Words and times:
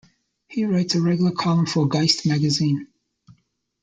He 0.47 0.65
writes 0.65 0.95
a 0.95 0.99
regular 0.99 1.29
column 1.29 1.67
for 1.67 1.87
"Geist" 1.87 2.25
magazine. 2.25 2.87